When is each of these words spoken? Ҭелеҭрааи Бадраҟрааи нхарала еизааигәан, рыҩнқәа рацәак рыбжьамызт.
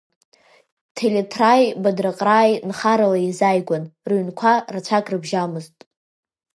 Ҭелеҭрааи 0.95 1.65
Бадраҟрааи 1.81 2.51
нхарала 2.67 3.17
еизааигәан, 3.21 3.83
рыҩнқәа 4.09 4.53
рацәак 4.73 5.05
рыбжьамызт. 5.11 5.75